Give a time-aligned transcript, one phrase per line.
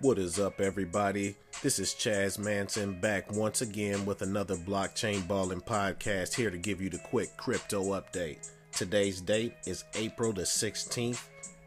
[0.00, 1.36] What is up, everybody?
[1.62, 6.80] This is Chaz Manson back once again with another Blockchain Balling podcast here to give
[6.82, 8.50] you the quick crypto update.
[8.72, 11.22] Today's date is April the 16th,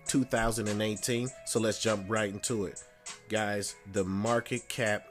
[0.08, 1.30] 2018.
[1.45, 2.84] So let's jump right into it.
[3.30, 5.07] Guys, the market cap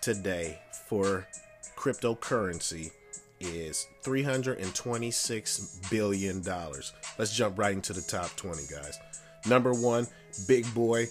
[0.00, 0.58] today
[0.88, 1.28] for
[1.76, 2.92] cryptocurrency
[3.40, 6.42] is $326 billion.
[7.18, 8.98] Let's jump right into the top 20, guys.
[9.46, 10.06] Number one,
[10.48, 11.08] big boy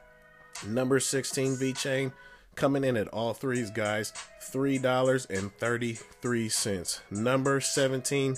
[0.66, 2.12] Number 16, VeChain,
[2.54, 4.14] coming in at all threes, guys,
[4.50, 7.00] $3.33.
[7.10, 8.36] Number 17,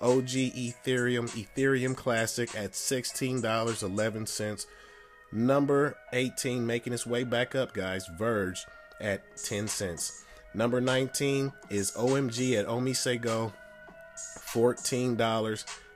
[0.00, 4.66] OG Ethereum, Ethereum Classic at $16.11.
[5.30, 8.64] Number 18 making its way back up, guys, Verge
[9.00, 10.24] at 10 cents.
[10.54, 13.52] Number 19 is OMG at OmiseGO,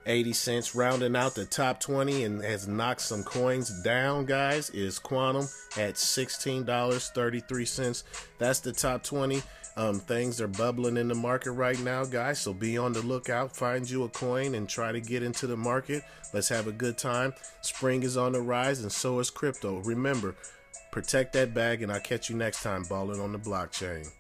[0.07, 0.75] $14.80.
[0.75, 5.95] Rounding out the top 20 and has knocked some coins down, guys, is Qtum at
[5.95, 8.03] $16.33.
[8.39, 9.43] That's the top 20.
[9.75, 12.39] Um, things are bubbling in the market right now, guys.
[12.39, 13.57] So be on the lookout.
[13.57, 16.03] Find you a coin and try to get into the market.
[16.35, 17.33] Let's have a good time.
[17.63, 19.79] Spring is on the rise, and so is crypto.
[19.79, 20.35] Remember,
[20.91, 24.11] protect that bag, and I'll catch you next time balling on the blockchain.